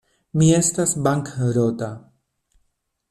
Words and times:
Mi 0.41 0.47
estas 0.59 0.95
bankrota. 1.09 1.91